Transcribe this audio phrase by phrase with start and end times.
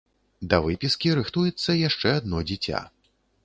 [0.53, 2.85] Да выпіскі рыхтуецца яшчэ адно дзіця.